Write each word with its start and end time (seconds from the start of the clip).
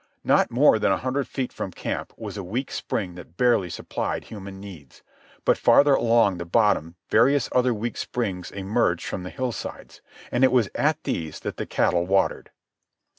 Not 0.23 0.49
more 0.49 0.79
than 0.79 0.91
a 0.91 0.97
hundred 0.97 1.27
feet 1.27 1.53
from 1.53 1.69
camp 1.69 2.11
was 2.17 2.35
a 2.35 2.43
weak 2.43 2.71
spring 2.71 3.13
that 3.13 3.37
barely 3.37 3.69
supplied 3.69 4.23
human 4.23 4.59
needs. 4.59 5.03
But 5.45 5.59
farther 5.59 5.93
along 5.93 6.39
the 6.39 6.43
bottom 6.45 6.95
various 7.11 7.47
other 7.51 7.71
weak 7.71 7.97
springs 7.97 8.49
emerged 8.49 9.05
from 9.05 9.21
the 9.21 9.29
hillsides, 9.29 10.01
and 10.31 10.43
it 10.43 10.51
was 10.51 10.69
at 10.73 11.03
these 11.03 11.41
that 11.41 11.57
the 11.57 11.67
cattle 11.67 12.07
watered. 12.07 12.49